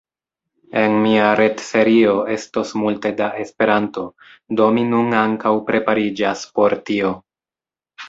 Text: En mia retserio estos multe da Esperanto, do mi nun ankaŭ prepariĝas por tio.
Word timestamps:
En 0.83 0.95
mia 1.03 1.27
retserio 1.39 2.15
estos 2.37 2.73
multe 2.85 3.13
da 3.21 3.29
Esperanto, 3.45 4.07
do 4.61 4.73
mi 4.79 4.89
nun 4.95 5.17
ankaŭ 5.23 5.57
prepariĝas 5.73 6.47
por 6.59 6.81
tio. 6.91 7.17